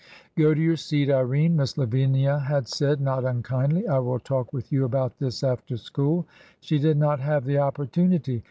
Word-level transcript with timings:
Go 0.35 0.55
to 0.55 0.59
your 0.59 0.77
seat, 0.77 1.11
Irene," 1.11 1.55
Miss 1.55 1.77
Lavinia 1.77 2.39
had 2.39 2.67
said, 2.67 2.99
not 2.99 3.23
unkindly, 3.23 3.87
I 3.87 3.99
will 3.99 4.17
talk 4.17 4.51
with 4.51 4.71
you 4.71 4.83
about 4.83 5.19
this 5.19 5.43
after 5.43 5.77
school." 5.77 6.25
She 6.59 6.79
did 6.79 6.97
not 6.97 7.19
have 7.19 7.45
the 7.45 7.59
opportunity. 7.59 8.39